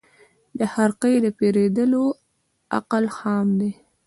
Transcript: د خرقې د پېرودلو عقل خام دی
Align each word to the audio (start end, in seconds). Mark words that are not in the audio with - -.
د 0.59 0.59
خرقې 0.73 1.13
د 1.25 1.27
پېرودلو 1.37 2.03
عقل 2.77 3.05
خام 3.17 3.47
دی 3.59 3.71